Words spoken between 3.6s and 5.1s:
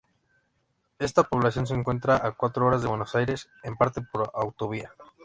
en parte por autovía.